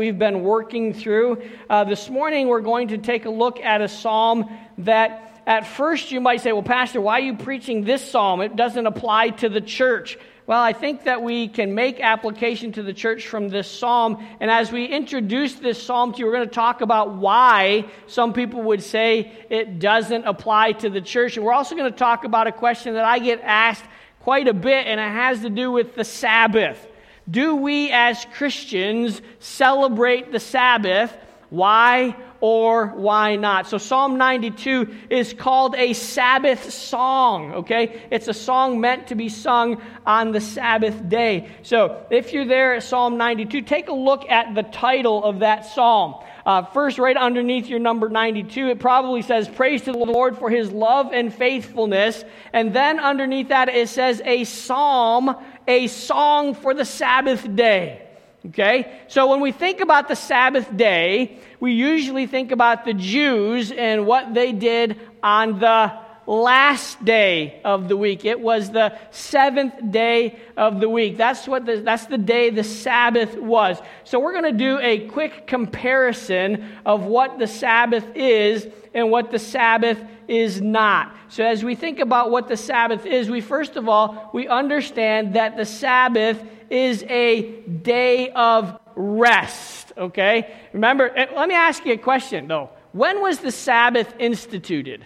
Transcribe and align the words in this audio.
we've 0.00 0.18
been 0.18 0.42
working 0.42 0.94
through. 0.94 1.42
Uh, 1.68 1.84
this 1.84 2.08
morning, 2.08 2.48
we're 2.48 2.62
going 2.62 2.88
to 2.88 2.96
take 2.96 3.26
a 3.26 3.30
look 3.30 3.60
at 3.60 3.82
a 3.82 3.88
psalm 3.88 4.50
that 4.78 5.42
at 5.46 5.66
first 5.66 6.10
you 6.10 6.22
might 6.22 6.40
say, 6.40 6.52
Well, 6.52 6.62
Pastor, 6.62 7.02
why 7.02 7.18
are 7.18 7.22
you 7.22 7.36
preaching 7.36 7.84
this 7.84 8.10
psalm? 8.10 8.40
It 8.40 8.56
doesn't 8.56 8.86
apply 8.86 9.28
to 9.40 9.50
the 9.50 9.60
church. 9.60 10.16
Well, 10.46 10.58
I 10.58 10.72
think 10.72 11.04
that 11.04 11.22
we 11.22 11.48
can 11.48 11.74
make 11.74 12.00
application 12.00 12.72
to 12.72 12.82
the 12.82 12.94
church 12.94 13.26
from 13.26 13.50
this 13.50 13.70
psalm. 13.70 14.26
And 14.40 14.50
as 14.50 14.72
we 14.72 14.86
introduce 14.86 15.56
this 15.56 15.82
psalm 15.82 16.14
to 16.14 16.18
you, 16.18 16.24
we're 16.24 16.32
going 16.32 16.48
to 16.48 16.54
talk 16.54 16.80
about 16.80 17.16
why 17.16 17.84
some 18.06 18.32
people 18.32 18.62
would 18.62 18.82
say 18.82 19.30
it 19.50 19.80
doesn't 19.80 20.24
apply 20.24 20.72
to 20.72 20.88
the 20.88 21.02
church. 21.02 21.36
And 21.36 21.44
we're 21.44 21.52
also 21.52 21.76
going 21.76 21.92
to 21.92 21.98
talk 21.98 22.24
about 22.24 22.46
a 22.46 22.52
question 22.52 22.94
that 22.94 23.04
I 23.04 23.18
get 23.18 23.42
asked 23.42 23.84
quite 24.20 24.48
a 24.48 24.54
bit, 24.54 24.86
and 24.86 24.98
it 24.98 25.12
has 25.12 25.42
to 25.42 25.50
do 25.50 25.70
with 25.70 25.94
the 25.94 26.04
Sabbath. 26.04 26.86
Do 27.30 27.56
we 27.56 27.90
as 27.90 28.26
Christians 28.34 29.20
celebrate 29.38 30.32
the 30.32 30.40
Sabbath? 30.40 31.16
Why 31.50 32.16
or 32.40 32.86
why 32.86 33.36
not? 33.36 33.68
So, 33.68 33.78
Psalm 33.78 34.16
92 34.16 34.94
is 35.10 35.34
called 35.34 35.74
a 35.74 35.92
Sabbath 35.92 36.72
song, 36.72 37.52
okay? 37.52 38.02
It's 38.10 38.28
a 38.28 38.34
song 38.34 38.80
meant 38.80 39.08
to 39.08 39.14
be 39.14 39.28
sung 39.28 39.82
on 40.06 40.32
the 40.32 40.40
Sabbath 40.40 41.08
day. 41.08 41.50
So, 41.62 42.06
if 42.10 42.32
you're 42.32 42.46
there 42.46 42.74
at 42.74 42.82
Psalm 42.82 43.18
92, 43.18 43.62
take 43.62 43.88
a 43.88 43.92
look 43.92 44.28
at 44.30 44.54
the 44.54 44.62
title 44.62 45.22
of 45.22 45.40
that 45.40 45.66
psalm. 45.66 46.14
Uh, 46.46 46.64
first, 46.64 46.98
right 46.98 47.16
underneath 47.16 47.66
your 47.66 47.78
number 47.78 48.08
92, 48.08 48.68
it 48.68 48.80
probably 48.80 49.22
says, 49.22 49.48
Praise 49.48 49.82
to 49.82 49.92
the 49.92 49.98
Lord 49.98 50.38
for 50.38 50.48
his 50.48 50.72
love 50.72 51.12
and 51.12 51.32
faithfulness. 51.32 52.24
And 52.52 52.74
then 52.74 52.98
underneath 52.98 53.48
that, 53.48 53.68
it 53.68 53.88
says, 53.88 54.22
A 54.24 54.44
psalm, 54.44 55.36
a 55.66 55.86
song 55.86 56.54
for 56.54 56.74
the 56.74 56.84
Sabbath 56.84 57.54
day. 57.54 58.06
Okay? 58.46 59.00
So 59.08 59.28
when 59.28 59.40
we 59.40 59.52
think 59.52 59.80
about 59.80 60.08
the 60.08 60.16
Sabbath 60.16 60.74
day, 60.74 61.38
we 61.60 61.72
usually 61.72 62.26
think 62.26 62.52
about 62.52 62.84
the 62.84 62.94
Jews 62.94 63.70
and 63.70 64.06
what 64.06 64.32
they 64.34 64.52
did 64.52 64.98
on 65.22 65.60
the 65.60 65.92
last 66.30 67.04
day 67.04 67.60
of 67.64 67.88
the 67.88 67.96
week. 67.96 68.24
It 68.24 68.38
was 68.38 68.70
the 68.70 68.96
seventh 69.10 69.90
day 69.90 70.38
of 70.56 70.78
the 70.78 70.88
week. 70.88 71.16
That's 71.16 71.48
what 71.48 71.66
the, 71.66 71.78
that's 71.78 72.06
the 72.06 72.18
day 72.18 72.50
the 72.50 72.62
Sabbath 72.62 73.36
was. 73.36 73.80
So 74.04 74.20
we're 74.20 74.32
going 74.32 74.44
to 74.44 74.52
do 74.52 74.78
a 74.78 75.08
quick 75.08 75.48
comparison 75.48 76.70
of 76.86 77.04
what 77.04 77.40
the 77.40 77.48
Sabbath 77.48 78.04
is 78.14 78.68
and 78.94 79.10
what 79.10 79.32
the 79.32 79.40
Sabbath 79.40 80.00
is 80.28 80.60
not. 80.60 81.16
So 81.30 81.44
as 81.44 81.64
we 81.64 81.74
think 81.74 81.98
about 81.98 82.30
what 82.30 82.46
the 82.46 82.56
Sabbath 82.56 83.06
is, 83.06 83.28
we 83.28 83.40
first 83.40 83.74
of 83.74 83.88
all, 83.88 84.30
we 84.32 84.46
understand 84.46 85.34
that 85.34 85.56
the 85.56 85.64
Sabbath 85.64 86.40
is 86.70 87.02
a 87.08 87.60
day 87.62 88.30
of 88.30 88.78
rest, 88.94 89.92
okay? 89.98 90.54
Remember, 90.72 91.10
eh, 91.16 91.26
let 91.34 91.48
me 91.48 91.56
ask 91.56 91.84
you 91.84 91.94
a 91.94 91.98
question 91.98 92.46
though. 92.46 92.70
When 92.92 93.20
was 93.20 93.40
the 93.40 93.50
Sabbath 93.50 94.14
instituted? 94.20 95.04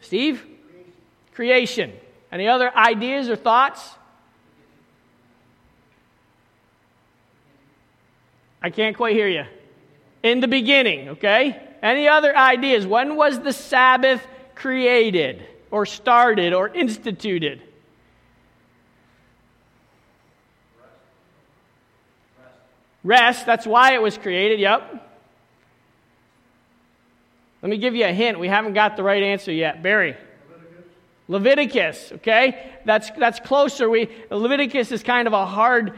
Steve? 0.00 0.44
Creation. 1.34 1.92
Any 2.30 2.48
other 2.48 2.74
ideas 2.76 3.28
or 3.28 3.36
thoughts? 3.36 3.94
I 8.60 8.70
can't 8.70 8.96
quite 8.96 9.14
hear 9.14 9.28
you. 9.28 9.44
In 10.22 10.40
the 10.40 10.48
beginning, 10.48 11.10
okay? 11.10 11.60
Any 11.82 12.08
other 12.08 12.36
ideas? 12.36 12.86
When 12.86 13.16
was 13.16 13.38
the 13.40 13.52
Sabbath 13.52 14.26
created 14.54 15.46
or 15.70 15.86
started 15.86 16.52
or 16.52 16.68
instituted? 16.68 17.62
Rest, 23.04 23.46
that's 23.46 23.66
why 23.66 23.94
it 23.94 24.02
was 24.02 24.18
created, 24.18 24.58
yep. 24.58 25.07
Let 27.62 27.70
me 27.70 27.78
give 27.78 27.94
you 27.94 28.04
a 28.04 28.12
hint. 28.12 28.38
We 28.38 28.48
haven't 28.48 28.74
got 28.74 28.96
the 28.96 29.02
right 29.02 29.22
answer 29.22 29.52
yet. 29.52 29.82
Barry. 29.82 30.16
Leviticus, 31.30 32.12
okay? 32.12 32.72
That's, 32.86 33.10
that's 33.10 33.38
closer. 33.40 33.90
We, 33.90 34.08
Leviticus 34.30 34.90
is 34.92 35.02
kind 35.02 35.26
of 35.26 35.34
a 35.34 35.44
hard 35.44 35.92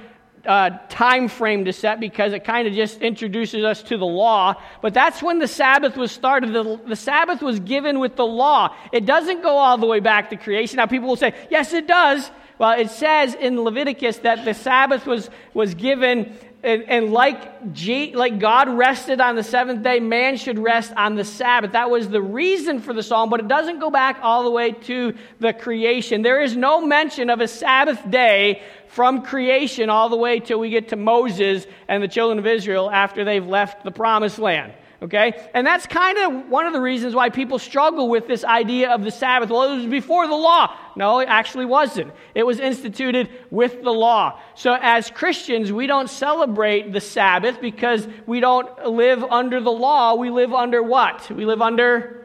uh, 0.44 0.70
time 0.88 1.28
frame 1.28 1.66
to 1.66 1.72
set 1.72 2.00
because 2.00 2.32
it 2.32 2.44
kind 2.44 2.66
of 2.66 2.74
just 2.74 3.00
introduces 3.00 3.62
us 3.62 3.82
to 3.84 3.96
the 3.96 4.06
law. 4.06 4.54
But 4.82 4.94
that's 4.94 5.22
when 5.22 5.38
the 5.38 5.46
Sabbath 5.46 5.96
was 5.96 6.10
started. 6.10 6.52
The, 6.52 6.80
the 6.86 6.96
Sabbath 6.96 7.42
was 7.42 7.60
given 7.60 8.00
with 8.00 8.16
the 8.16 8.26
law. 8.26 8.74
It 8.92 9.06
doesn't 9.06 9.42
go 9.42 9.56
all 9.56 9.78
the 9.78 9.86
way 9.86 10.00
back 10.00 10.30
to 10.30 10.36
creation. 10.36 10.78
Now, 10.78 10.86
people 10.86 11.08
will 11.08 11.16
say, 11.16 11.34
yes, 11.50 11.72
it 11.72 11.86
does. 11.86 12.30
Well, 12.60 12.78
it 12.78 12.91
says 12.91 13.32
in 13.32 13.59
Leviticus 13.59 14.19
that 14.19 14.44
the 14.44 14.53
Sabbath 14.53 15.06
was, 15.06 15.31
was 15.54 15.72
given 15.72 16.37
and, 16.62 16.82
and 16.82 17.10
like, 17.10 17.72
G, 17.72 18.15
like 18.15 18.38
God 18.38 18.69
rested 18.69 19.19
on 19.19 19.34
the 19.34 19.43
seventh 19.43 19.82
day, 19.82 19.98
man 19.98 20.37
should 20.37 20.59
rest 20.59 20.93
on 20.94 21.15
the 21.15 21.25
Sabbath. 21.25 21.72
That 21.72 21.88
was 21.88 22.10
the 22.10 22.21
reason 22.21 22.81
for 22.81 22.93
the 22.93 23.03
psalm, 23.03 23.31
but 23.31 23.41
it 23.41 23.48
doesn't 23.48 23.81
go 23.81 23.91
back 23.91 24.19
all 24.21 24.44
the 24.44 24.50
way 24.50 24.72
to 24.72 25.15
the 25.38 25.54
creation. 25.54 26.21
There 26.21 26.43
is 26.43 26.54
no 26.54 26.84
mention 26.84 27.31
of 27.31 27.41
a 27.41 27.48
Sabbath 27.48 28.10
day 28.10 28.60
from 28.88 29.22
creation 29.22 29.88
all 29.88 30.10
the 30.10 30.19
way 30.19 30.38
till 30.38 30.60
we 30.60 30.69
get 30.69 30.88
to 30.88 30.97
Moses 30.97 31.66
and 31.88 32.03
the 32.03 32.09
children 32.09 32.38
of 32.38 32.47
Israel 32.47 32.91
after 32.91 33.25
they've 33.25 33.47
left 33.47 33.84
the 33.84 33.91
promised 33.91 34.38
land. 34.38 34.75
Okay? 35.02 35.48
And 35.54 35.66
that's 35.66 35.86
kind 35.86 36.18
of 36.18 36.48
one 36.50 36.66
of 36.66 36.72
the 36.74 36.80
reasons 36.80 37.14
why 37.14 37.30
people 37.30 37.58
struggle 37.58 38.08
with 38.08 38.26
this 38.26 38.44
idea 38.44 38.90
of 38.90 39.02
the 39.02 39.10
Sabbath. 39.10 39.48
Well, 39.48 39.72
it 39.72 39.76
was 39.76 39.86
before 39.86 40.26
the 40.26 40.34
law. 40.34 40.76
No, 40.94 41.20
it 41.20 41.28
actually 41.28 41.64
wasn't. 41.64 42.12
It 42.34 42.44
was 42.44 42.60
instituted 42.60 43.30
with 43.50 43.82
the 43.82 43.92
law. 43.92 44.40
So, 44.54 44.76
as 44.78 45.10
Christians, 45.10 45.72
we 45.72 45.86
don't 45.86 46.10
celebrate 46.10 46.92
the 46.92 47.00
Sabbath 47.00 47.60
because 47.60 48.06
we 48.26 48.40
don't 48.40 48.86
live 48.86 49.24
under 49.24 49.60
the 49.60 49.72
law. 49.72 50.16
We 50.16 50.28
live 50.28 50.52
under 50.52 50.82
what? 50.82 51.30
We 51.30 51.46
live 51.46 51.62
under 51.62 52.19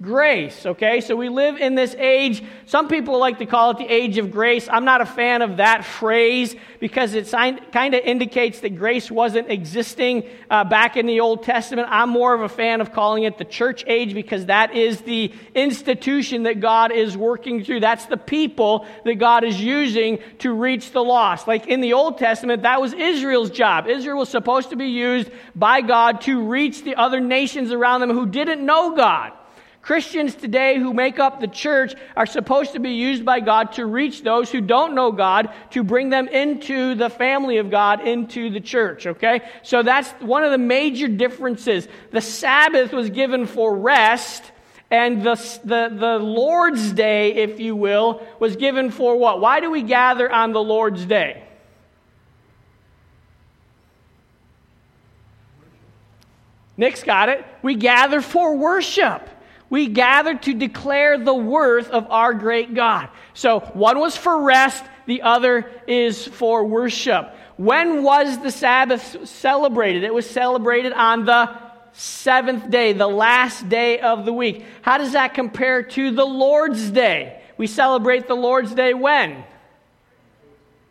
grace, 0.00 0.64
okay? 0.64 1.00
So 1.00 1.16
we 1.16 1.28
live 1.28 1.56
in 1.56 1.74
this 1.74 1.94
age. 1.96 2.44
Some 2.66 2.86
people 2.86 3.18
like 3.18 3.38
to 3.38 3.46
call 3.46 3.70
it 3.70 3.78
the 3.78 3.88
age 3.88 4.16
of 4.18 4.30
grace. 4.30 4.68
I'm 4.70 4.84
not 4.84 5.00
a 5.00 5.06
fan 5.06 5.42
of 5.42 5.56
that 5.56 5.84
phrase 5.84 6.54
because 6.78 7.14
it 7.14 7.28
kind 7.30 7.94
of 7.94 8.04
indicates 8.04 8.60
that 8.60 8.76
grace 8.76 9.10
wasn't 9.10 9.50
existing 9.50 10.24
uh, 10.50 10.62
back 10.62 10.96
in 10.96 11.06
the 11.06 11.18
Old 11.18 11.42
Testament. 11.42 11.88
I'm 11.90 12.10
more 12.10 12.32
of 12.32 12.42
a 12.42 12.48
fan 12.48 12.80
of 12.80 12.92
calling 12.92 13.24
it 13.24 13.38
the 13.38 13.44
church 13.44 13.84
age 13.88 14.14
because 14.14 14.46
that 14.46 14.74
is 14.74 15.00
the 15.00 15.32
institution 15.54 16.44
that 16.44 16.60
God 16.60 16.92
is 16.92 17.16
working 17.16 17.64
through. 17.64 17.80
That's 17.80 18.06
the 18.06 18.16
people 18.16 18.86
that 19.04 19.16
God 19.16 19.42
is 19.42 19.60
using 19.60 20.20
to 20.38 20.52
reach 20.52 20.92
the 20.92 21.02
lost. 21.02 21.48
Like 21.48 21.66
in 21.66 21.80
the 21.80 21.94
Old 21.94 22.18
Testament, 22.18 22.62
that 22.62 22.80
was 22.80 22.92
Israel's 22.92 23.50
job. 23.50 23.88
Israel 23.88 24.18
was 24.18 24.28
supposed 24.28 24.70
to 24.70 24.76
be 24.76 24.86
used 24.86 25.30
by 25.56 25.80
God 25.80 26.20
to 26.22 26.40
reach 26.40 26.84
the 26.84 26.94
other 26.94 27.18
nations 27.18 27.72
around 27.72 28.00
them 28.00 28.10
who 28.10 28.26
didn't 28.26 28.64
know 28.64 28.94
God. 28.94 29.32
Christians 29.88 30.34
today 30.34 30.78
who 30.78 30.92
make 30.92 31.18
up 31.18 31.40
the 31.40 31.46
church 31.46 31.94
are 32.14 32.26
supposed 32.26 32.74
to 32.74 32.78
be 32.78 32.90
used 32.90 33.24
by 33.24 33.40
God 33.40 33.72
to 33.72 33.86
reach 33.86 34.22
those 34.22 34.52
who 34.52 34.60
don't 34.60 34.94
know 34.94 35.10
God, 35.10 35.48
to 35.70 35.82
bring 35.82 36.10
them 36.10 36.28
into 36.28 36.94
the 36.94 37.08
family 37.08 37.56
of 37.56 37.70
God, 37.70 38.06
into 38.06 38.50
the 38.50 38.60
church, 38.60 39.06
okay? 39.06 39.40
So 39.62 39.82
that's 39.82 40.10
one 40.20 40.44
of 40.44 40.50
the 40.50 40.58
major 40.58 41.08
differences. 41.08 41.88
The 42.10 42.20
Sabbath 42.20 42.92
was 42.92 43.08
given 43.08 43.46
for 43.46 43.74
rest, 43.74 44.42
and 44.90 45.22
the, 45.22 45.36
the, 45.64 45.88
the 45.98 46.18
Lord's 46.18 46.92
Day, 46.92 47.36
if 47.36 47.58
you 47.58 47.74
will, 47.74 48.22
was 48.38 48.56
given 48.56 48.90
for 48.90 49.16
what? 49.16 49.40
Why 49.40 49.60
do 49.60 49.70
we 49.70 49.80
gather 49.80 50.30
on 50.30 50.52
the 50.52 50.62
Lord's 50.62 51.06
Day? 51.06 51.44
Nick's 56.76 57.02
got 57.02 57.30
it. 57.30 57.42
We 57.62 57.74
gather 57.74 58.20
for 58.20 58.54
worship. 58.54 59.30
We 59.70 59.88
gather 59.88 60.36
to 60.36 60.54
declare 60.54 61.18
the 61.18 61.34
worth 61.34 61.90
of 61.90 62.10
our 62.10 62.32
great 62.32 62.74
God. 62.74 63.08
So 63.34 63.60
one 63.60 63.98
was 63.98 64.16
for 64.16 64.42
rest, 64.42 64.84
the 65.06 65.22
other 65.22 65.70
is 65.86 66.26
for 66.26 66.64
worship. 66.64 67.34
When 67.56 68.02
was 68.02 68.38
the 68.38 68.50
Sabbath 68.50 69.28
celebrated? 69.28 70.04
It 70.04 70.14
was 70.14 70.28
celebrated 70.28 70.92
on 70.92 71.24
the 71.24 71.50
seventh 71.92 72.70
day, 72.70 72.92
the 72.92 73.08
last 73.08 73.68
day 73.68 73.98
of 73.98 74.24
the 74.24 74.32
week. 74.32 74.64
How 74.82 74.98
does 74.98 75.12
that 75.12 75.34
compare 75.34 75.82
to 75.82 76.10
the 76.12 76.24
Lord's 76.24 76.90
Day? 76.90 77.42
We 77.56 77.66
celebrate 77.66 78.28
the 78.28 78.36
Lord's 78.36 78.72
Day 78.72 78.94
when? 78.94 79.44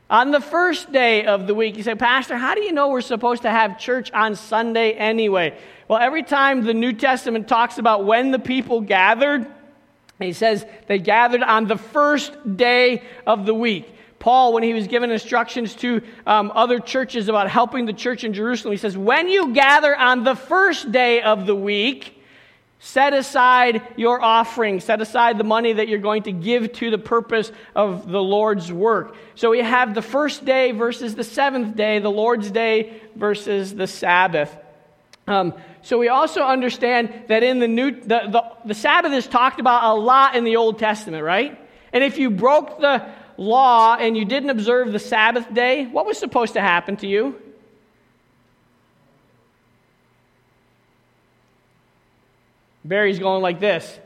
On 0.09 0.31
the 0.31 0.39
first 0.39 0.92
day 0.92 1.25
of 1.25 1.48
the 1.48 1.54
week. 1.54 1.75
You 1.75 1.83
say, 1.83 1.95
Pastor, 1.95 2.38
how 2.38 2.56
do 2.56 2.63
you 2.63 2.71
know 2.71 2.88
we're 2.88 3.01
supposed 3.01 3.42
to 3.42 3.50
have 3.50 3.77
church 3.77 4.09
on 4.13 4.36
Sunday 4.36 4.94
anyway? 4.94 5.57
Well, 5.89 6.00
every 6.00 6.24
time 6.24 6.63
the 6.63 6.74
New 6.74 6.94
Testament 6.94 7.48
talks 7.48 7.77
about 7.77 8.06
when 8.06 8.31
the 8.31 8.39
people 8.39 8.80
gathered, 8.80 9.48
he 10.19 10.31
says 10.31 10.65
they 10.88 11.00
gathered 11.00 11.44
on 11.44 11.68
the 11.68 11.77
first 11.77 12.56
day 12.56 13.04
of 13.25 13.45
the 13.45 13.54
week. 13.54 13.94
Paul, 14.19 14.54
when 14.54 14.63
he 14.63 14.74
was 14.74 14.88
given 14.88 15.12
instructions 15.12 15.75
to 15.75 16.01
um, 16.25 16.51
other 16.56 16.80
churches 16.80 17.27
about 17.30 17.50
helping 17.50 17.86
the 17.86 17.94
church 17.94 18.24
in 18.24 18.33
Jerusalem, 18.33 18.71
he 18.71 18.77
says, 18.77 18.98
When 18.98 19.27
you 19.27 19.53
gather 19.53 19.95
on 19.95 20.24
the 20.24 20.36
first 20.36 20.92
day 20.92 21.21
of 21.21 21.45
the 21.45 21.56
week, 21.56 22.17
Set 22.79 23.13
aside 23.13 23.81
your 23.95 24.21
offering. 24.21 24.79
Set 24.79 25.01
aside 25.01 25.38
the 25.38 25.44
money 25.44 25.74
that 25.74 25.88
you're 25.88 26.00
going 26.00 26.24
to 26.24 26.31
give 26.31 26.71
to 26.74 26.91
the 26.91 26.97
purpose 26.97 27.51
of 27.75 28.07
the 28.07 28.21
Lord's 28.21 28.71
work. 28.71 29.15
So 29.35 29.50
we 29.50 29.59
have 29.59 29.95
the 29.95 30.03
first 30.03 30.45
day 30.45 30.71
versus 30.71 31.15
the 31.15 31.24
seventh 31.24 31.75
day, 31.75 32.00
the 32.00 32.12
Lord's 32.12 32.51
day 32.51 33.01
versus 33.15 33.74
the 33.74 33.88
Sabbath. 33.88 34.56
Um, 35.25 35.56
so 35.81 35.97
we 35.97 36.07
also 36.07 36.41
understand 36.41 37.25
that 37.27 37.44
in 37.44 37.59
the 37.59 37.68
new, 37.68 37.91
the, 37.91 38.06
the, 38.29 38.44
the 38.65 38.74
Sabbath 38.74 39.12
is 39.12 39.27
talked 39.27 39.59
about 39.59 39.83
a 39.83 40.00
lot 40.00 40.35
in 40.35 40.44
the 40.44 40.57
Old 40.57 40.79
Testament, 40.79 41.24
right? 41.24 41.59
And 41.91 42.03
if 42.03 42.18
you 42.18 42.29
broke 42.29 42.79
the 42.79 43.09
law 43.38 43.95
and 43.95 44.15
you 44.15 44.24
didn't 44.24 44.51
observe 44.51 44.91
the 44.91 45.00
Sabbath 45.00 45.51
day, 45.53 45.85
what 45.85 46.06
was 46.06 46.18
supposed 46.18 46.53
to 46.53 46.62
happen 46.62 46.95
to 46.97 47.07
you? 47.07 47.41
Barry's 52.88 53.19
going 53.19 53.42
like 53.42 53.60
this. 53.60 54.00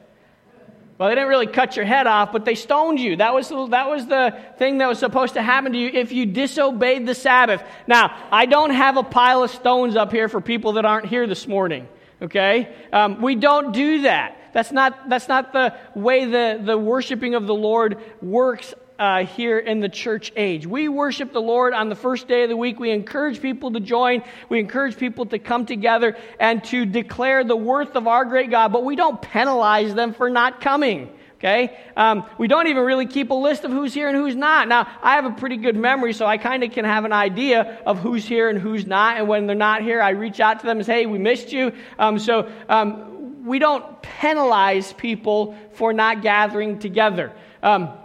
Well, 0.98 1.10
they 1.10 1.16
didn't 1.16 1.30
really 1.30 1.48
cut 1.48 1.75
your 1.75 1.86
head 1.86 2.06
off, 2.06 2.31
but 2.31 2.45
they 2.45 2.54
stoned 2.54 3.00
you. 3.00 3.16
That 3.16 3.33
was, 3.33 3.50
that 3.50 3.89
was 3.89 4.06
the 4.06 4.38
thing 4.57 4.78
that 4.80 4.88
was 4.88 5.00
supposed 5.00 5.33
to 5.33 5.42
happen 5.42 5.72
to 5.72 5.78
you 5.78 5.89
if 5.89 6.12
you 6.12 6.28
disobeyed 6.28 7.07
the 7.07 7.16
Sabbath. 7.16 7.63
Now, 7.88 8.16
I 8.31 8.45
don't 8.45 8.69
have 8.69 8.98
a 8.98 9.04
pile 9.04 9.44
of 9.44 9.50
stones 9.50 9.95
up 9.95 10.12
here 10.12 10.30
for 10.30 10.42
people 10.42 10.74
that 10.74 10.86
aren't 10.86 11.07
here 11.07 11.25
this 11.25 11.48
morning, 11.48 11.88
okay? 12.22 12.75
Um, 12.94 13.19
we 13.19 13.33
don't 13.33 13.72
do 13.72 14.04
that. 14.04 14.38
That's 14.54 14.72
not, 14.72 15.10
that's 15.10 15.28
not 15.28 15.54
the 15.54 15.75
way 15.95 16.25
the, 16.25 16.62
the 16.63 16.78
worshiping 16.78 17.33
of 17.33 17.48
the 17.48 17.56
Lord 17.56 17.98
works 18.22 18.74
uh, 19.01 19.25
here 19.25 19.57
in 19.57 19.80
the 19.80 19.89
church 19.89 20.31
age. 20.36 20.68
We 20.68 20.88
worship 20.88 21.33
the 21.33 21.42
Lord 21.42 21.74
on 21.74 21.89
the 21.89 21.95
first 21.95 22.27
day 22.27 22.44
of 22.44 22.50
the 22.50 22.56
week. 22.56 22.80
We 22.80 22.92
encourage 22.92 23.42
people 23.42 23.71
to 23.71 23.80
join. 23.80 24.21
We 24.48 24.59
encourage 24.59 24.95
people 24.95 25.25
to 25.25 25.39
come 25.39 25.65
together 25.65 26.15
and 26.39 26.63
to 26.65 26.86
declare 26.86 27.44
the 27.44 27.56
worth 27.56 27.95
of 27.95 28.06
our 28.06 28.25
great 28.25 28.51
God, 28.51 28.71
but 28.71 28.86
we 28.86 28.95
don't 28.95 29.19
penalize 29.19 29.95
them 29.95 30.13
for 30.13 30.30
not 30.30 30.62
coming. 30.62 31.09
Okay? 31.39 31.75
Um, 31.98 32.30
we 32.38 32.48
don't 32.48 32.68
even 32.68 32.83
really 32.83 33.07
keep 33.07 33.31
a 33.31 33.33
list 33.33 33.63
of 33.63 33.71
who's 33.71 33.92
here 33.92 34.07
and 34.07 34.15
who's 34.15 34.36
not. 34.36 34.68
Now, 34.68 34.88
I 35.01 35.15
have 35.15 35.25
a 35.25 35.31
pretty 35.31 35.57
good 35.57 35.75
memory, 35.75 36.13
so 36.13 36.27
I 36.27 36.38
kind 36.38 36.63
of 36.63 36.71
can 36.71 36.86
have 36.86 37.04
an 37.04 37.12
idea 37.12 37.81
of 37.88 37.97
who's 37.97 38.24
here 38.24 38.50
and 38.50 38.59
who's 38.59 38.86
not. 38.86 39.18
And 39.18 39.27
when 39.27 39.47
they're 39.47 39.56
not 39.56 39.81
here, 39.81 40.00
I 40.00 40.12
reach 40.12 40.39
out 40.39 40.59
to 40.59 40.68
them 40.68 40.77
and 40.77 40.86
say, 40.86 41.00
hey, 41.00 41.06
we 41.07 41.18
missed 41.18 41.51
you. 41.51 41.71
Um, 41.97 42.19
so 42.19 42.51
um, 42.69 43.47
we 43.47 43.57
don't 43.57 44.04
penalize 44.04 44.94
people 44.94 45.57
for 45.74 45.92
not 45.92 46.21
gathering 46.21 46.77
together. 46.77 47.33
Um, 47.63 47.97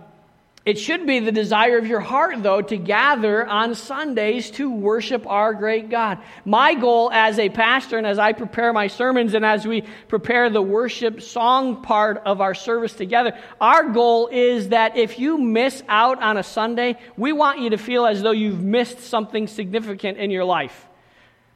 it 0.67 0.81
should 0.81 1.07
be 1.07 1.21
the 1.21 1.31
desire 1.31 1.79
of 1.79 1.87
your 1.87 2.01
heart, 2.01 2.43
though, 2.43 2.61
to 2.61 2.77
gather 2.77 3.47
on 3.47 3.77
Sundays 3.77 4.51
to 4.53 4.69
worship 4.69 5.25
our 5.25 5.55
great 5.55 5.91
God. 5.91 6.19
My 6.45 6.75
goal 6.75 7.09
as 7.13 7.39
a 7.39 7.49
pastor 7.49 7.99
and 7.99 8.07
as 8.07 8.19
I 8.19 8.33
prepare 8.33 8.73
my 8.73 8.89
sermons 8.89 9.35
and 9.35 9.45
as 9.45 9.65
we 9.65 9.85
prepare 10.09 10.51
the 10.51 10.61
worship 10.61 11.23
song 11.23 11.83
part 11.83 12.21
of 12.27 12.41
our 12.41 12.53
service 12.53 12.95
together, 12.95 13.39
our 13.61 13.91
goal 13.91 14.27
is 14.27 14.71
that 14.71 14.97
if 14.97 15.21
you 15.21 15.39
miss 15.39 15.85
out 15.87 16.21
on 16.21 16.37
a 16.37 16.43
Sunday, 16.43 16.99
we 17.17 17.33
want 17.33 17.61
you 17.61 17.71
to 17.71 17.79
feel 17.79 18.05
as 18.05 18.21
though 18.21 18.33
you've 18.33 18.61
missed 18.61 18.99
something 18.99 19.47
significant 19.47 20.19
in 20.19 20.33
your 20.33 20.45
life. 20.45 20.89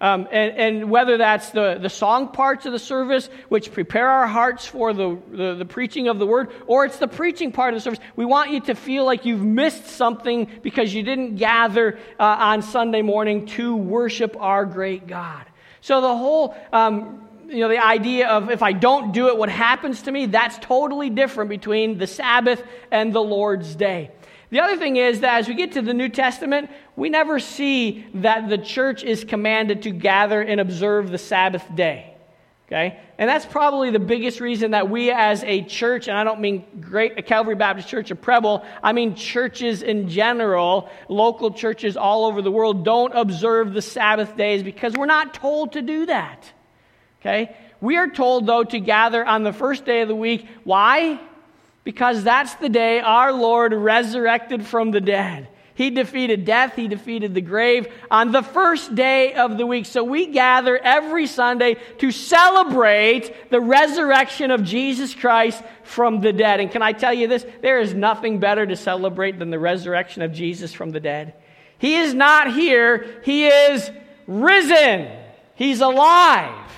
Um, 0.03 0.27
and, 0.33 0.57
and, 0.57 0.91
whether 0.91 1.19
that's 1.19 1.51
the, 1.51 1.79
the 1.79 1.91
song 1.91 2.29
parts 2.29 2.65
of 2.65 2.73
the 2.73 2.79
service, 2.79 3.29
which 3.51 3.71
prepare 3.71 4.09
our 4.09 4.27
hearts 4.27 4.65
for 4.65 4.95
the, 4.95 5.19
the, 5.31 5.55
the, 5.57 5.67
preaching 5.67 6.09
of 6.09 6.19
the 6.19 6.27
word, 6.27 6.49
or 6.67 6.87
it's 6.87 6.97
the 6.97 7.07
preaching 7.07 7.53
part 7.53 7.75
of 7.75 7.77
the 7.77 7.83
service, 7.83 8.01
we 8.17 8.25
want 8.25 8.51
you 8.51 8.61
to 8.61 8.75
feel 8.75 9.05
like 9.05 9.27
you've 9.27 9.45
missed 9.45 9.87
something 9.87 10.49
because 10.63 10.95
you 10.95 11.03
didn't 11.03 11.37
gather 11.37 11.99
uh, 12.19 12.23
on 12.23 12.63
Sunday 12.63 13.03
morning 13.03 13.45
to 13.45 13.77
worship 13.77 14.37
our 14.41 14.65
great 14.65 15.07
God. 15.07 15.45
So 15.83 16.01
the 16.01 16.17
whole. 16.17 16.57
Um, 16.73 17.27
you 17.51 17.59
know, 17.59 17.69
the 17.69 17.85
idea 17.85 18.29
of 18.29 18.49
if 18.51 18.63
I 18.63 18.73
don't 18.73 19.13
do 19.13 19.27
it, 19.27 19.37
what 19.37 19.49
happens 19.49 20.03
to 20.03 20.13
me, 20.13 20.27
that's 20.27 20.57
totally 20.59 21.11
different 21.11 21.51
between 21.51 21.99
the 21.99 22.07
Sabbath 22.07 22.63
and 22.93 23.13
the 23.13 23.21
Lord's 23.21 23.75
Day. 23.75 24.13
The 24.51 24.61
other 24.61 24.77
thing 24.77 24.97
is 24.97 25.21
that 25.21 25.39
as 25.39 25.49
we 25.49 25.55
get 25.55 25.73
to 25.73 25.83
the 25.83 25.95
New 25.95 26.09
Testament, 26.09 26.71
we 26.97 27.09
never 27.09 27.39
see 27.39 28.05
that 28.15 28.49
the 28.49 28.59
church 28.59 29.05
is 29.05 29.25
commanded 29.25 29.83
to 29.83 29.91
gather 29.91 30.43
and 30.43 30.61
observe 30.61 31.11
the 31.11 31.19
Sabbath 31.19 31.65
day. 31.75 32.15
Okay? 32.67 33.01
And 33.19 33.29
that's 33.29 33.47
probably 33.47 33.91
the 33.91 33.99
biggest 33.99 34.41
reason 34.41 34.73
that 34.73 34.89
we 34.89 35.11
as 35.11 35.43
a 35.43 35.63
church, 35.63 36.07
and 36.07 36.17
I 36.17 36.23
don't 36.23 36.41
mean 36.41 36.65
great 36.81 37.27
Calvary 37.27 37.57
Baptist 37.57 37.89
Church 37.89 38.13
of 38.13 38.21
Preble, 38.23 38.65
I 38.83 38.93
mean 38.93 39.17
churches 39.17 39.83
in 39.83 40.09
general, 40.09 40.89
local 41.09 41.53
churches 41.53 41.97
all 41.97 42.27
over 42.27 42.43
the 42.43 42.51
world 42.51 42.85
don't 42.85 43.13
observe 43.13 43.73
the 43.73 43.83
Sabbath 43.83 44.37
days 44.37 44.63
because 44.63 44.95
we're 44.97 45.07
not 45.07 45.35
told 45.35 45.73
to 45.73 45.83
do 45.83 46.07
that. 46.07 46.53
Okay? 47.21 47.57
We 47.81 47.97
are 47.97 48.09
told, 48.09 48.47
though, 48.47 48.65
to 48.65 48.79
gather 48.79 49.25
on 49.25 49.43
the 49.43 49.53
first 49.53 49.85
day 49.85 50.03
of 50.03 50.09
the 50.09 50.15
week. 50.15 50.47
Why? 50.65 51.21
Because 51.85 52.23
that's 52.23 52.55
the 52.57 52.69
day 52.69 53.01
our 53.01 53.33
Lord 53.33 53.73
resurrected 53.73 54.67
from 54.67 54.91
the 54.91 55.01
dead. 55.01 55.49
He 55.81 55.89
defeated 55.89 56.45
death, 56.45 56.77
he 56.77 56.89
defeated 56.89 57.33
the 57.33 57.41
grave 57.41 57.89
on 58.11 58.33
the 58.33 58.43
first 58.43 58.95
day 58.95 59.33
of 59.33 59.57
the 59.57 59.67
week. 59.67 59.87
So 59.87 60.05
we 60.05 60.27
gather 60.27 60.77
every 60.77 61.27
Sunday 61.27 61.77
to 62.01 62.11
celebrate 62.11 63.51
the 63.51 63.63
resurrection 63.63 64.51
of 64.51 64.63
Jesus 64.63 65.15
Christ 65.15 65.63
from 65.83 66.21
the 66.21 66.35
dead. 66.35 66.61
And 66.61 66.71
can 66.71 66.83
I 66.83 66.93
tell 66.93 67.15
you 67.15 67.29
this? 67.29 67.47
There 67.63 67.81
is 67.81 67.95
nothing 67.95 68.41
better 68.41 68.67
to 68.67 68.77
celebrate 68.77 69.39
than 69.39 69.49
the 69.49 69.59
resurrection 69.59 70.21
of 70.21 70.35
Jesus 70.35 70.75
from 70.75 70.91
the 70.91 71.01
dead. 71.01 71.33
He 71.79 71.97
is 71.97 72.13
not 72.13 72.53
here, 72.53 73.23
he 73.25 73.47
is 73.47 73.91
risen, 74.27 75.11
he's 75.55 75.81
alive. 75.81 76.70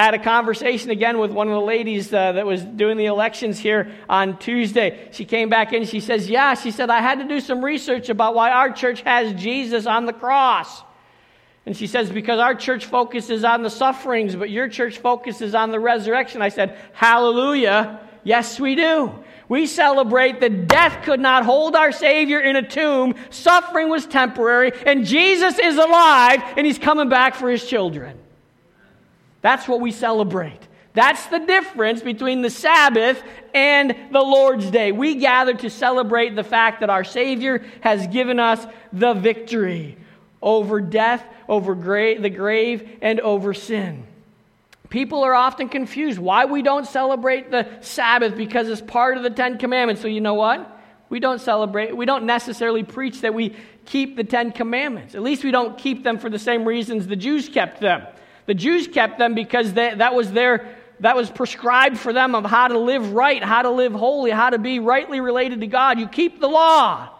I 0.00 0.04
had 0.04 0.14
a 0.14 0.18
conversation 0.18 0.88
again 0.88 1.18
with 1.18 1.30
one 1.30 1.48
of 1.48 1.52
the 1.52 1.60
ladies 1.60 2.10
uh, 2.10 2.32
that 2.32 2.46
was 2.46 2.62
doing 2.62 2.96
the 2.96 3.04
elections 3.04 3.58
here 3.58 3.92
on 4.08 4.38
Tuesday. 4.38 5.10
She 5.12 5.26
came 5.26 5.50
back 5.50 5.74
in. 5.74 5.84
She 5.84 6.00
says, 6.00 6.30
Yeah, 6.30 6.54
she 6.54 6.70
said, 6.70 6.88
I 6.88 7.02
had 7.02 7.18
to 7.18 7.28
do 7.28 7.38
some 7.38 7.62
research 7.62 8.08
about 8.08 8.34
why 8.34 8.50
our 8.50 8.72
church 8.72 9.02
has 9.02 9.34
Jesus 9.34 9.84
on 9.84 10.06
the 10.06 10.14
cross. 10.14 10.82
And 11.66 11.76
she 11.76 11.86
says, 11.86 12.08
Because 12.08 12.40
our 12.40 12.54
church 12.54 12.86
focuses 12.86 13.44
on 13.44 13.62
the 13.62 13.68
sufferings, 13.68 14.34
but 14.34 14.48
your 14.48 14.70
church 14.70 14.96
focuses 14.96 15.54
on 15.54 15.70
the 15.70 15.78
resurrection. 15.78 16.40
I 16.40 16.48
said, 16.48 16.78
Hallelujah. 16.94 18.00
Yes, 18.24 18.58
we 18.58 18.76
do. 18.76 19.12
We 19.50 19.66
celebrate 19.66 20.40
that 20.40 20.66
death 20.66 21.04
could 21.04 21.20
not 21.20 21.44
hold 21.44 21.76
our 21.76 21.92
Savior 21.92 22.40
in 22.40 22.56
a 22.56 22.66
tomb, 22.66 23.16
suffering 23.28 23.90
was 23.90 24.06
temporary, 24.06 24.72
and 24.86 25.04
Jesus 25.04 25.58
is 25.58 25.76
alive, 25.76 26.42
and 26.56 26.66
He's 26.66 26.78
coming 26.78 27.10
back 27.10 27.34
for 27.34 27.50
His 27.50 27.66
children. 27.66 28.16
That's 29.42 29.66
what 29.66 29.80
we 29.80 29.92
celebrate. 29.92 30.60
That's 30.92 31.26
the 31.26 31.38
difference 31.38 32.02
between 32.02 32.42
the 32.42 32.50
Sabbath 32.50 33.22
and 33.54 33.96
the 34.10 34.20
Lord's 34.20 34.70
Day. 34.70 34.90
We 34.90 35.16
gather 35.16 35.54
to 35.54 35.70
celebrate 35.70 36.34
the 36.34 36.44
fact 36.44 36.80
that 36.80 36.90
our 36.90 37.04
Savior 37.04 37.64
has 37.80 38.06
given 38.08 38.40
us 38.40 38.64
the 38.92 39.14
victory 39.14 39.96
over 40.42 40.80
death, 40.80 41.24
over 41.48 41.74
gra- 41.74 42.20
the 42.20 42.30
grave, 42.30 42.98
and 43.00 43.20
over 43.20 43.54
sin. 43.54 44.04
People 44.88 45.22
are 45.22 45.34
often 45.34 45.68
confused 45.68 46.18
why 46.18 46.46
we 46.46 46.62
don't 46.62 46.86
celebrate 46.86 47.52
the 47.52 47.68
Sabbath 47.80 48.36
because 48.36 48.68
it's 48.68 48.80
part 48.80 49.16
of 49.16 49.22
the 49.22 49.30
Ten 49.30 49.58
Commandments. 49.58 50.02
So, 50.02 50.08
you 50.08 50.20
know 50.20 50.34
what? 50.34 50.78
We 51.08 51.20
don't 51.20 51.40
celebrate, 51.40 51.96
we 51.96 52.06
don't 52.06 52.24
necessarily 52.24 52.82
preach 52.82 53.20
that 53.20 53.34
we 53.34 53.56
keep 53.84 54.16
the 54.16 54.24
Ten 54.24 54.50
Commandments. 54.50 55.14
At 55.14 55.22
least 55.22 55.44
we 55.44 55.52
don't 55.52 55.78
keep 55.78 56.02
them 56.02 56.18
for 56.18 56.30
the 56.30 56.38
same 56.38 56.64
reasons 56.64 57.06
the 57.06 57.16
Jews 57.16 57.48
kept 57.48 57.80
them. 57.80 58.02
The 58.50 58.54
Jews 58.54 58.88
kept 58.88 59.16
them 59.16 59.36
because 59.36 59.74
they, 59.74 59.94
that 59.94 60.12
was 60.12 60.32
their 60.32 60.76
that 60.98 61.14
was 61.14 61.30
prescribed 61.30 61.96
for 61.96 62.12
them 62.12 62.34
of 62.34 62.44
how 62.44 62.66
to 62.66 62.80
live 62.80 63.12
right, 63.12 63.44
how 63.44 63.62
to 63.62 63.70
live 63.70 63.92
holy, 63.92 64.32
how 64.32 64.50
to 64.50 64.58
be 64.58 64.80
rightly 64.80 65.20
related 65.20 65.60
to 65.60 65.68
God. 65.68 66.00
You 66.00 66.08
keep 66.08 66.40
the 66.40 66.48
law. 66.48 67.10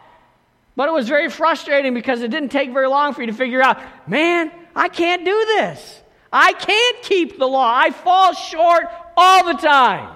But 0.74 0.88
it 0.88 0.92
was 0.92 1.08
very 1.08 1.30
frustrating 1.30 1.94
because 1.94 2.22
it 2.22 2.32
didn't 2.32 2.48
take 2.48 2.72
very 2.72 2.88
long 2.88 3.14
for 3.14 3.20
you 3.20 3.28
to 3.28 3.32
figure 3.32 3.62
out, 3.62 3.80
man, 4.08 4.50
I 4.74 4.88
can't 4.88 5.24
do 5.24 5.44
this. 5.46 6.02
I 6.32 6.52
can't 6.52 7.02
keep 7.04 7.38
the 7.38 7.46
law. 7.46 7.72
I 7.76 7.92
fall 7.92 8.34
short 8.34 8.86
all 9.16 9.44
the 9.44 9.60
time. 9.60 10.12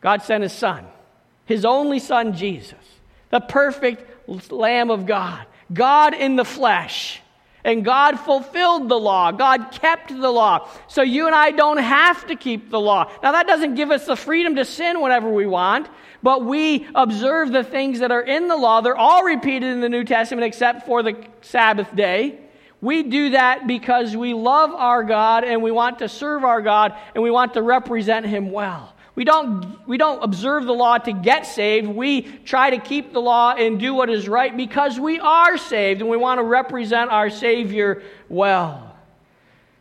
God 0.00 0.22
sent 0.22 0.44
his 0.44 0.54
son, 0.54 0.86
his 1.44 1.66
only 1.66 1.98
son, 1.98 2.32
Jesus, 2.32 2.78
the 3.28 3.40
perfect 3.40 4.50
Lamb 4.50 4.90
of 4.90 5.04
God, 5.04 5.44
God 5.74 6.14
in 6.14 6.36
the 6.36 6.44
flesh 6.46 7.21
and 7.64 7.84
God 7.84 8.18
fulfilled 8.18 8.88
the 8.88 8.98
law. 8.98 9.32
God 9.32 9.70
kept 9.70 10.08
the 10.08 10.30
law. 10.30 10.68
So 10.88 11.02
you 11.02 11.26
and 11.26 11.34
I 11.34 11.50
don't 11.50 11.78
have 11.78 12.26
to 12.26 12.36
keep 12.36 12.70
the 12.70 12.80
law. 12.80 13.10
Now, 13.22 13.32
that 13.32 13.46
doesn't 13.46 13.74
give 13.74 13.90
us 13.90 14.06
the 14.06 14.16
freedom 14.16 14.56
to 14.56 14.64
sin 14.64 15.00
whenever 15.00 15.30
we 15.30 15.46
want, 15.46 15.88
but 16.22 16.44
we 16.44 16.86
observe 16.94 17.52
the 17.52 17.64
things 17.64 18.00
that 18.00 18.10
are 18.10 18.22
in 18.22 18.48
the 18.48 18.56
law. 18.56 18.80
They're 18.80 18.96
all 18.96 19.24
repeated 19.24 19.70
in 19.70 19.80
the 19.80 19.88
New 19.88 20.04
Testament 20.04 20.44
except 20.44 20.86
for 20.86 21.02
the 21.02 21.16
Sabbath 21.40 21.94
day. 21.94 22.38
We 22.80 23.04
do 23.04 23.30
that 23.30 23.68
because 23.68 24.16
we 24.16 24.34
love 24.34 24.70
our 24.70 25.04
God 25.04 25.44
and 25.44 25.62
we 25.62 25.70
want 25.70 26.00
to 26.00 26.08
serve 26.08 26.42
our 26.42 26.60
God 26.60 26.96
and 27.14 27.22
we 27.22 27.30
want 27.30 27.54
to 27.54 27.62
represent 27.62 28.26
Him 28.26 28.50
well. 28.50 28.92
We 29.14 29.24
don't, 29.24 29.86
we 29.86 29.98
don't 29.98 30.22
observe 30.22 30.64
the 30.64 30.72
law 30.72 30.96
to 30.98 31.12
get 31.12 31.46
saved. 31.46 31.86
We 31.86 32.22
try 32.22 32.70
to 32.70 32.78
keep 32.78 33.12
the 33.12 33.20
law 33.20 33.52
and 33.52 33.78
do 33.78 33.92
what 33.92 34.08
is 34.08 34.26
right 34.26 34.56
because 34.56 34.98
we 34.98 35.20
are 35.20 35.58
saved 35.58 36.00
and 36.00 36.08
we 36.08 36.16
want 36.16 36.38
to 36.38 36.44
represent 36.44 37.10
our 37.10 37.28
Savior 37.28 38.02
well. 38.30 38.96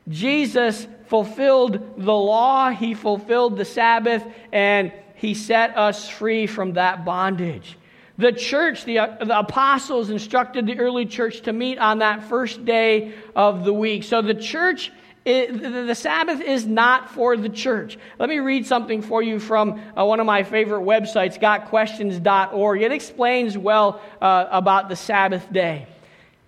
Jesus 0.10 0.86
fulfilled 1.08 1.96
the 1.98 2.14
law, 2.14 2.70
he 2.70 2.94
fulfilled 2.94 3.58
the 3.58 3.66
Sabbath, 3.66 4.26
and 4.52 4.92
he 5.16 5.34
set 5.34 5.78
us 5.78 6.10
free 6.10 6.48
from 6.48 6.74
that 6.74 7.06
bondage. 7.06 7.78
The 8.18 8.32
church, 8.32 8.86
the, 8.86 8.96
the, 9.20 9.40
apostles 9.40 10.10
instructed 10.10 10.68
the 10.68 10.80
early 10.80 11.06
church 11.06 11.42
to 11.42 11.54
meet 11.54 11.80
on 11.80 12.00
that 12.00 12.24
first 12.24 12.66
day 12.66 13.14
of 13.36 13.64
the 13.64 13.74
week. 13.74 14.04
So 14.04 14.22
the 14.22 14.34
church, 14.34 14.92
it, 15.24 15.88
the, 15.88 15.94
Sabbath 15.94 16.42
is 16.42 16.66
not 16.66 17.12
for 17.12 17.38
the 17.38 17.50
church. 17.50 17.98
Let 18.18 18.28
me 18.28 18.40
read 18.40 18.66
something 18.66 19.04
for 19.04 19.22
you 19.22 19.40
from 19.40 19.80
uh, 19.96 20.04
one 20.04 20.20
of 20.20 20.26
my 20.26 20.42
favorite 20.42 20.82
websites, 20.82 21.40
gotquestions.org. 21.40 22.82
It 22.82 22.92
explains 22.92 23.56
well 23.56 24.02
uh, 24.20 24.48
about 24.50 24.90
the 24.90 24.96
Sabbath 24.96 25.52
day. 25.54 25.86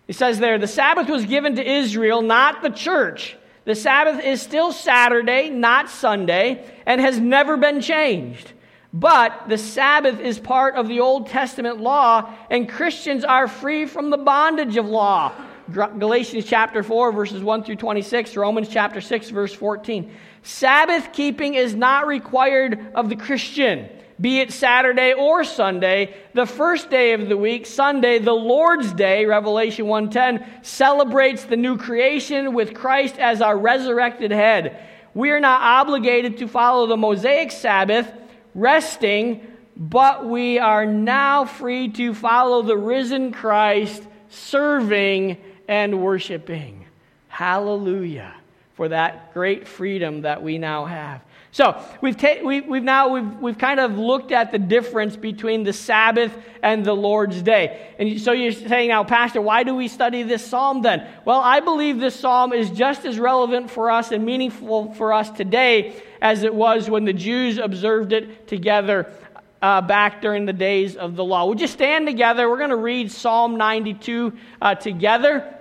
It 0.07 0.15
says 0.15 0.39
there, 0.39 0.57
the 0.57 0.67
Sabbath 0.67 1.07
was 1.07 1.25
given 1.25 1.55
to 1.57 1.63
Israel, 1.63 2.23
not 2.23 2.63
the 2.63 2.71
church. 2.71 3.37
The 3.65 3.75
Sabbath 3.75 4.23
is 4.23 4.41
still 4.41 4.71
Saturday, 4.73 5.49
not 5.49 5.89
Sunday, 5.89 6.65
and 6.85 6.99
has 6.99 7.19
never 7.19 7.57
been 7.57 7.79
changed. 7.79 8.53
But 8.91 9.49
the 9.49 9.57
Sabbath 9.57 10.19
is 10.19 10.39
part 10.39 10.75
of 10.75 10.87
the 10.87 10.99
Old 10.99 11.27
Testament 11.27 11.79
law, 11.79 12.31
and 12.49 12.67
Christians 12.67 13.23
are 13.23 13.47
free 13.47 13.85
from 13.85 14.09
the 14.09 14.17
bondage 14.17 14.77
of 14.77 14.85
law. 14.85 15.31
Galatians 15.71 16.45
chapter 16.45 16.83
4, 16.83 17.11
verses 17.11 17.41
1 17.41 17.63
through 17.63 17.77
26, 17.77 18.35
Romans 18.35 18.67
chapter 18.69 18.99
6, 18.99 19.29
verse 19.29 19.53
14. 19.53 20.11
Sabbath 20.41 21.13
keeping 21.13 21.53
is 21.53 21.73
not 21.73 22.05
required 22.05 22.91
of 22.93 23.07
the 23.07 23.15
Christian, 23.15 23.87
be 24.19 24.41
it 24.41 24.51
Saturday 24.51 25.13
or 25.13 25.43
Sunday. 25.43 26.15
The 26.33 26.45
first 26.45 26.89
day 26.89 27.13
of 27.13 27.29
the 27.29 27.37
week, 27.37 27.65
Sunday, 27.65 28.19
the 28.19 28.33
Lord's 28.33 28.91
Day, 28.91 29.25
Revelation 29.25 29.85
1:10, 29.85 30.45
celebrates 30.63 31.45
the 31.45 31.57
new 31.57 31.77
creation 31.77 32.53
with 32.53 32.73
Christ 32.73 33.17
as 33.17 33.41
our 33.41 33.57
resurrected 33.57 34.31
head. 34.31 34.79
We 35.13 35.31
are 35.31 35.39
not 35.39 35.61
obligated 35.61 36.37
to 36.39 36.47
follow 36.47 36.87
the 36.87 36.97
Mosaic 36.97 37.51
Sabbath 37.51 38.11
resting, 38.53 39.41
but 39.77 40.25
we 40.25 40.59
are 40.59 40.85
now 40.85 41.45
free 41.45 41.87
to 41.89 42.13
follow 42.13 42.61
the 42.61 42.77
risen 42.77 43.31
Christ, 43.31 44.03
serving 44.29 45.37
and 45.67 46.01
worshiping. 46.01 46.85
Hallelujah 47.27 48.33
for 48.75 48.89
that 48.89 49.33
great 49.33 49.67
freedom 49.67 50.21
that 50.21 50.41
we 50.41 50.57
now 50.57 50.85
have. 50.85 51.21
So 51.51 51.79
we've, 52.01 52.17
ta- 52.17 52.41
we, 52.43 52.61
we've 52.61 52.83
now 52.83 53.09
we've, 53.09 53.39
we've 53.39 53.57
kind 53.57 53.79
of 53.79 53.99
looked 53.99 54.31
at 54.31 54.51
the 54.51 54.57
difference 54.57 55.15
between 55.15 55.63
the 55.63 55.73
Sabbath 55.73 56.35
and 56.63 56.83
the 56.83 56.95
Lord's 56.95 57.43
Day. 57.43 57.93
And 57.99 58.19
so 58.19 58.31
you're 58.31 58.51
saying 58.51 58.89
now, 58.89 59.03
Pastor, 59.03 59.39
why 59.39 59.61
do 59.61 59.75
we 59.75 59.87
study 59.87 60.23
this 60.23 60.43
psalm 60.43 60.81
then? 60.81 61.07
Well, 61.25 61.39
I 61.39 61.59
believe 61.59 61.99
this 61.99 62.19
psalm 62.19 62.53
is 62.53 62.71
just 62.71 63.05
as 63.05 63.19
relevant 63.19 63.69
for 63.69 63.91
us 63.91 64.11
and 64.11 64.25
meaningful 64.25 64.93
for 64.95 65.13
us 65.13 65.29
today 65.29 66.01
as 66.19 66.41
it 66.41 66.55
was 66.55 66.89
when 66.89 67.05
the 67.05 67.13
Jews 67.13 67.59
observed 67.59 68.13
it 68.13 68.47
together 68.47 69.13
uh, 69.61 69.81
back 69.81 70.21
during 70.21 70.45
the 70.45 70.53
days 70.53 70.97
of 70.97 71.15
the 71.15 71.23
law. 71.23 71.45
Would 71.45 71.61
you 71.61 71.67
stand 71.67 72.05
together? 72.07 72.49
We're 72.49 72.57
going 72.57 72.71
to 72.71 72.75
read 72.75 73.11
Psalm 73.11 73.55
92 73.55 74.33
uh, 74.61 74.75
together, 74.75 75.52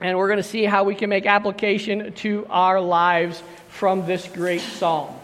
and 0.00 0.18
we're 0.18 0.28
going 0.28 0.38
to 0.38 0.42
see 0.42 0.64
how 0.64 0.84
we 0.84 0.94
can 0.94 1.08
make 1.08 1.26
application 1.26 2.12
to 2.14 2.46
our 2.50 2.80
lives 2.80 3.42
from 3.68 4.06
this 4.06 4.26
great 4.28 4.60
psalm. 4.60 5.14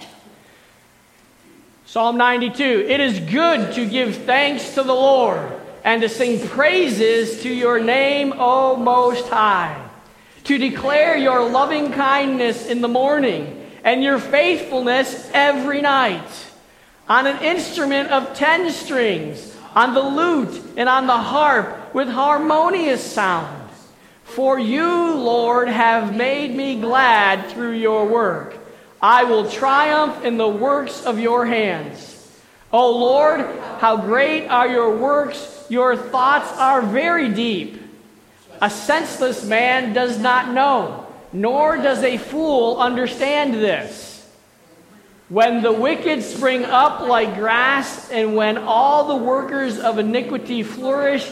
Psalm 1.85 2.17
92 2.17 2.63
It 2.89 3.01
is 3.01 3.21
good 3.21 3.75
to 3.75 3.87
give 3.87 4.17
thanks 4.17 4.75
to 4.75 4.83
the 4.83 4.95
Lord 4.95 5.53
and 5.85 6.01
to 6.03 6.09
sing 6.09 6.47
praises 6.49 7.43
to 7.43 7.53
your 7.53 7.81
name, 7.81 8.33
O 8.37 8.77
Most 8.77 9.29
High, 9.29 9.91
to 10.45 10.59
declare 10.59 11.17
your 11.17 11.49
loving 11.51 11.93
kindness 11.93 12.67
in 12.67 12.81
the 12.81 12.89
morning 12.89 13.69
and 13.85 14.03
your 14.03 14.19
faithfulness 14.19 15.31
every 15.35 15.81
night. 15.83 16.31
On 17.09 17.27
an 17.27 17.43
instrument 17.43 18.11
of 18.11 18.35
ten 18.35 18.71
strings, 18.71 19.55
on 19.75 19.93
the 19.93 20.03
lute 20.03 20.63
and 20.77 20.89
on 20.89 21.07
the 21.07 21.19
harp 21.19 21.95
with 21.95 22.09
harmonious 22.09 23.03
sound. 23.03 23.62
For 24.35 24.59
you, 24.59 25.15
Lord, 25.15 25.69
have 25.69 26.17
made 26.17 26.55
me 26.55 26.81
glad 26.81 27.51
through 27.51 27.73
your 27.73 28.07
work. 28.07 28.57
I 29.01 29.25
will 29.25 29.51
triumph 29.51 30.25
in 30.25 30.37
the 30.37 30.49
works 30.49 31.05
of 31.05 31.19
your 31.19 31.47
hands. 31.47 32.09
O 32.73 32.97
Lord, 32.97 33.41
how 33.79 33.97
great 33.97 34.49
are 34.49 34.69
your 34.69 34.97
works! 34.97 35.67
Your 35.69 35.97
thoughts 35.97 36.51
are 36.59 36.83
very 36.83 37.29
deep. 37.29 37.83
A 38.61 38.71
senseless 38.71 39.45
man 39.45 39.93
does 39.93 40.19
not 40.19 40.53
know 40.53 41.03
nor 41.33 41.77
does 41.79 42.03
a 42.03 42.19
fool 42.19 42.77
understand 42.77 43.55
this. 43.55 44.11
When 45.29 45.63
the 45.63 45.73
wicked 45.73 46.23
spring 46.23 46.65
up 46.65 47.01
like 47.01 47.37
grass, 47.37 48.11
and 48.11 48.37
when 48.37 48.59
all 48.59 49.05
the 49.09 49.25
workers 49.25 49.79
of 49.79 49.99
iniquity 49.99 50.63
flourish, 50.63 51.27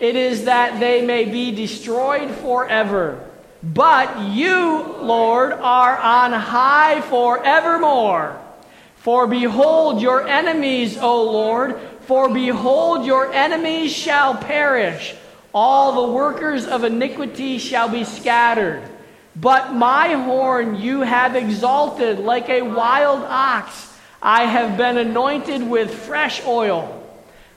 it 0.00 0.16
is 0.16 0.46
that 0.46 0.80
they 0.80 1.04
may 1.04 1.26
be 1.26 1.52
destroyed 1.52 2.30
forever. 2.36 3.22
But 3.62 4.30
you, 4.30 4.96
Lord, 5.02 5.52
are 5.52 5.98
on 5.98 6.32
high 6.32 7.02
forevermore. 7.02 8.40
For 8.96 9.26
behold 9.26 10.00
your 10.00 10.26
enemies, 10.26 10.96
O 10.96 11.22
Lord, 11.22 11.78
for 12.02 12.32
behold 12.32 13.04
your 13.04 13.30
enemies 13.32 13.92
shall 13.92 14.34
perish. 14.34 15.14
All 15.52 16.06
the 16.06 16.12
workers 16.12 16.66
of 16.66 16.84
iniquity 16.84 17.58
shall 17.58 17.90
be 17.90 18.04
scattered. 18.04 18.82
But 19.36 19.74
my 19.74 20.14
horn 20.14 20.76
you 20.76 21.02
have 21.02 21.36
exalted 21.36 22.18
like 22.18 22.48
a 22.48 22.62
wild 22.62 23.22
ox. 23.24 23.92
I 24.22 24.44
have 24.44 24.76
been 24.76 24.96
anointed 24.96 25.62
with 25.62 25.92
fresh 25.92 26.44
oil. 26.46 26.99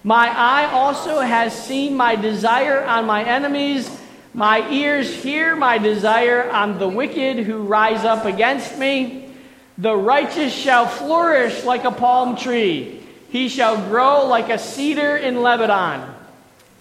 My 0.03 0.27
eye 0.27 0.65
also 0.65 1.19
has 1.19 1.53
seen 1.53 1.95
my 1.95 2.15
desire 2.15 2.83
on 2.83 3.05
my 3.05 3.23
enemies. 3.23 3.89
My 4.33 4.69
ears 4.69 5.13
hear 5.13 5.55
my 5.55 5.77
desire 5.77 6.49
on 6.49 6.77
the 6.77 6.89
wicked 6.89 7.37
who 7.45 7.59
rise 7.59 8.03
up 8.03 8.25
against 8.25 8.77
me. 8.77 9.29
The 9.77 9.95
righteous 9.95 10.53
shall 10.53 10.87
flourish 10.87 11.63
like 11.63 11.85
a 11.85 11.91
palm 11.91 12.35
tree. 12.35 12.99
He 13.29 13.47
shall 13.47 13.77
grow 13.89 14.25
like 14.25 14.49
a 14.49 14.59
cedar 14.59 15.15
in 15.15 15.41
Lebanon. 15.41 16.13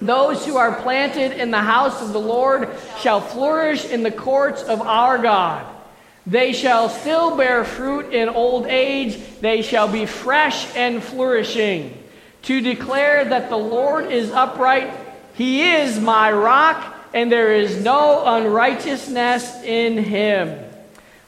Those 0.00 0.44
who 0.44 0.56
are 0.56 0.80
planted 0.82 1.40
in 1.40 1.52
the 1.52 1.62
house 1.62 2.02
of 2.02 2.12
the 2.12 2.20
Lord 2.20 2.68
shall 2.98 3.20
flourish 3.20 3.84
in 3.84 4.02
the 4.02 4.10
courts 4.10 4.64
of 4.64 4.82
our 4.82 5.16
God. 5.18 5.64
They 6.26 6.52
shall 6.52 6.88
still 6.88 7.36
bear 7.36 7.64
fruit 7.64 8.12
in 8.12 8.28
old 8.28 8.66
age. 8.66 9.18
They 9.40 9.62
shall 9.62 9.86
be 9.86 10.06
fresh 10.06 10.74
and 10.74 11.00
flourishing. 11.00 12.01
To 12.42 12.60
declare 12.60 13.24
that 13.24 13.48
the 13.50 13.56
Lord 13.56 14.10
is 14.10 14.30
upright, 14.30 14.92
He 15.34 15.62
is 15.62 16.00
my 16.00 16.32
rock, 16.32 16.96
and 17.14 17.30
there 17.30 17.54
is 17.54 17.82
no 17.82 18.24
unrighteousness 18.24 19.62
in 19.62 19.98
Him. 19.98 20.71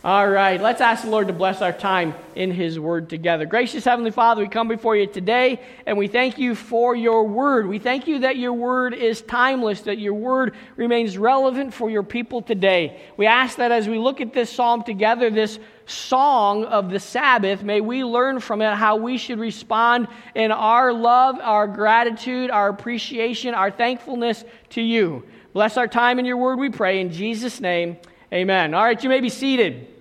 All 0.05 0.29
right, 0.29 0.61
let's 0.61 0.83
ask 0.83 1.03
the 1.03 1.09
Lord 1.09 1.29
to 1.29 1.33
bless 1.33 1.63
our 1.63 1.73
time 1.73 2.15
in 2.35 2.51
His 2.51 2.79
Word 2.79 3.09
together. 3.09 3.47
Gracious 3.47 3.87
Heavenly 3.87 4.11
Father, 4.11 4.43
we 4.43 4.49
come 4.51 4.69
before 4.69 4.95
you 4.95 5.07
today 5.07 5.63
and 5.87 5.97
we 5.97 6.09
thank 6.09 6.37
you 6.37 6.55
for 6.55 6.95
your 6.95 7.27
Word. 7.27 7.67
We 7.67 7.79
thank 7.79 8.07
you 8.07 8.19
that 8.19 8.37
your 8.37 8.53
Word 8.53 8.93
is 8.93 9.23
timeless, 9.23 9.81
that 9.81 9.97
your 9.97 10.13
Word 10.13 10.57
remains 10.77 11.17
relevant 11.17 11.73
for 11.73 11.89
your 11.89 12.03
people 12.03 12.43
today. 12.43 13.01
We 13.17 13.25
ask 13.25 13.57
that 13.57 13.73
as 13.73 13.89
we 13.89 13.97
look 13.97 14.21
at 14.21 14.35
this 14.35 14.51
psalm 14.51 14.83
together, 14.83 15.31
this 15.31 15.59
song 15.87 16.67
of 16.67 16.91
the 16.91 17.01
Sabbath, 17.01 17.63
may 17.63 17.81
we 17.81 18.05
learn 18.05 18.41
from 18.41 18.61
it 18.61 18.75
how 18.75 18.97
we 18.97 19.17
should 19.17 19.39
respond 19.39 20.09
in 20.35 20.53
our 20.53 20.93
love, 20.93 21.39
our 21.41 21.67
gratitude, 21.67 22.51
our 22.51 22.69
appreciation, 22.69 23.55
our 23.55 23.71
thankfulness 23.71 24.45
to 24.69 24.83
you. 24.83 25.25
Bless 25.55 25.79
our 25.79 25.89
time 25.89 26.19
in 26.19 26.27
your 26.27 26.37
Word, 26.37 26.59
we 26.59 26.69
pray. 26.69 27.01
In 27.01 27.11
Jesus' 27.11 27.59
name, 27.59 27.97
amen. 28.31 28.75
All 28.75 28.85
right, 28.85 29.03
you 29.03 29.09
may 29.09 29.21
be 29.23 29.31
seated. 29.31 29.93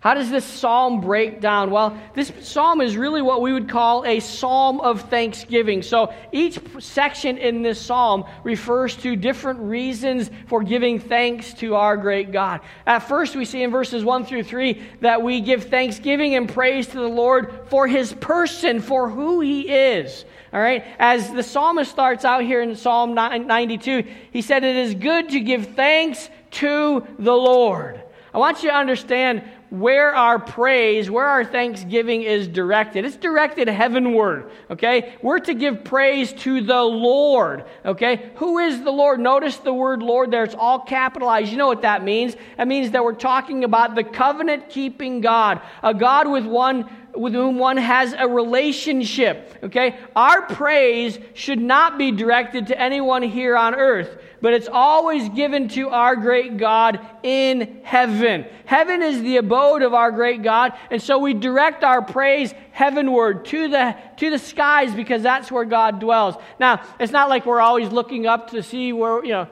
How 0.00 0.14
does 0.14 0.30
this 0.30 0.44
psalm 0.44 1.00
break 1.00 1.40
down? 1.40 1.72
Well, 1.72 1.98
this 2.14 2.30
psalm 2.40 2.80
is 2.80 2.96
really 2.96 3.20
what 3.20 3.42
we 3.42 3.52
would 3.52 3.68
call 3.68 4.04
a 4.04 4.20
psalm 4.20 4.80
of 4.80 5.10
thanksgiving. 5.10 5.82
So 5.82 6.14
each 6.30 6.60
section 6.78 7.36
in 7.36 7.62
this 7.62 7.80
psalm 7.80 8.24
refers 8.44 8.94
to 8.98 9.16
different 9.16 9.58
reasons 9.58 10.30
for 10.46 10.62
giving 10.62 11.00
thanks 11.00 11.52
to 11.54 11.74
our 11.74 11.96
great 11.96 12.30
God. 12.30 12.60
At 12.86 13.00
first, 13.00 13.34
we 13.34 13.44
see 13.44 13.64
in 13.64 13.72
verses 13.72 14.04
1 14.04 14.24
through 14.24 14.44
3 14.44 14.80
that 15.00 15.20
we 15.20 15.40
give 15.40 15.64
thanksgiving 15.64 16.36
and 16.36 16.48
praise 16.48 16.86
to 16.88 17.00
the 17.00 17.08
Lord 17.08 17.64
for 17.66 17.88
his 17.88 18.12
person, 18.12 18.80
for 18.80 19.08
who 19.10 19.40
he 19.40 19.62
is. 19.62 20.24
All 20.52 20.60
right? 20.60 20.84
As 21.00 21.32
the 21.32 21.42
psalmist 21.42 21.90
starts 21.90 22.24
out 22.24 22.44
here 22.44 22.62
in 22.62 22.76
Psalm 22.76 23.14
92, 23.14 24.04
he 24.30 24.42
said, 24.42 24.62
It 24.62 24.76
is 24.76 24.94
good 24.94 25.30
to 25.30 25.40
give 25.40 25.74
thanks 25.74 26.30
to 26.52 27.04
the 27.18 27.34
Lord. 27.34 28.00
I 28.32 28.38
want 28.38 28.62
you 28.62 28.70
to 28.70 28.76
understand 28.76 29.42
where 29.70 30.14
our 30.14 30.38
praise, 30.38 31.10
where 31.10 31.26
our 31.26 31.44
thanksgiving 31.44 32.22
is 32.22 32.48
directed. 32.48 33.04
It's 33.04 33.16
directed 33.16 33.68
heavenward, 33.68 34.50
okay? 34.70 35.14
We're 35.22 35.40
to 35.40 35.54
give 35.54 35.84
praise 35.84 36.32
to 36.34 36.62
the 36.62 36.82
Lord, 36.82 37.64
okay? 37.84 38.30
Who 38.36 38.58
is 38.58 38.82
the 38.82 38.90
Lord? 38.90 39.20
Notice 39.20 39.58
the 39.58 39.74
word 39.74 40.02
Lord 40.02 40.30
there. 40.30 40.44
It's 40.44 40.54
all 40.54 40.80
capitalized. 40.80 41.50
You 41.50 41.58
know 41.58 41.66
what 41.66 41.82
that 41.82 42.02
means? 42.02 42.34
That 42.56 42.66
means 42.66 42.92
that 42.92 43.04
we're 43.04 43.12
talking 43.12 43.64
about 43.64 43.94
the 43.94 44.04
covenant 44.04 44.70
keeping 44.70 45.20
God, 45.20 45.60
a 45.82 45.92
God 45.92 46.28
with 46.28 46.46
one 46.46 46.88
with 47.14 47.32
whom 47.32 47.58
one 47.58 47.76
has 47.76 48.14
a 48.16 48.28
relationship. 48.28 49.58
Okay? 49.64 49.98
Our 50.14 50.42
praise 50.42 51.18
should 51.34 51.60
not 51.60 51.98
be 51.98 52.12
directed 52.12 52.68
to 52.68 52.80
anyone 52.80 53.22
here 53.22 53.56
on 53.56 53.74
earth, 53.74 54.18
but 54.40 54.52
it's 54.52 54.68
always 54.70 55.28
given 55.30 55.68
to 55.68 55.88
our 55.88 56.16
great 56.16 56.56
God 56.56 57.00
in 57.22 57.80
heaven. 57.82 58.46
Heaven 58.64 59.02
is 59.02 59.22
the 59.22 59.38
abode 59.38 59.82
of 59.82 59.94
our 59.94 60.10
great 60.10 60.42
God, 60.42 60.72
and 60.90 61.02
so 61.02 61.18
we 61.18 61.34
direct 61.34 61.84
our 61.84 62.02
praise 62.02 62.54
heavenward 62.72 63.44
to 63.46 63.68
the 63.68 63.96
to 64.18 64.30
the 64.30 64.38
skies 64.38 64.94
because 64.94 65.22
that's 65.22 65.50
where 65.50 65.64
God 65.64 66.00
dwells. 66.00 66.36
Now, 66.60 66.82
it's 67.00 67.12
not 67.12 67.28
like 67.28 67.46
we're 67.46 67.60
always 67.60 67.90
looking 67.90 68.26
up 68.26 68.50
to 68.50 68.62
see 68.62 68.92
where, 68.92 69.24
you 69.24 69.32
know, 69.32 69.48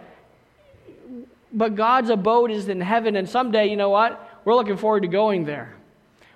but 1.53 1.75
God's 1.75 2.11
abode 2.11 2.51
is 2.51 2.69
in 2.69 2.81
heaven 2.81 3.17
and 3.17 3.29
someday, 3.29 3.67
you 3.67 3.77
know 3.77 3.91
what? 3.91 4.41
We're 4.45 4.55
looking 4.55 4.77
forward 4.77 5.03
to 5.03 5.09
going 5.09 5.45
there. 5.45 5.75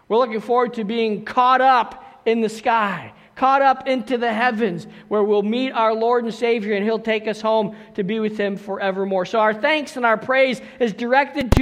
We're 0.09 0.19
looking 0.19 0.40
forward 0.40 0.75
to 0.75 0.85
being 0.85 1.25
caught 1.25 1.61
up 1.61 2.23
in 2.26 2.40
the 2.40 2.49
sky, 2.49 3.12
caught 3.41 3.63
up 3.63 3.89
into 3.89 4.19
the 4.19 4.31
heavens, 4.31 4.87
where 5.09 5.25
we'll 5.25 5.43
meet 5.43 5.73
our 5.73 5.95
Lord 5.95 6.25
and 6.25 6.35
Savior 6.35 6.75
and 6.75 6.85
He'll 6.85 6.99
take 6.99 7.27
us 7.27 7.41
home 7.41 7.75
to 7.95 8.05
be 8.05 8.21
with 8.21 8.37
Him 8.37 8.59
forevermore. 8.59 9.25
So 9.25 9.39
our 9.39 9.55
thanks 9.55 9.97
and 9.97 10.05
our 10.05 10.19
praise 10.19 10.61
is 10.79 10.93
directed 10.93 11.51
to 11.53 11.59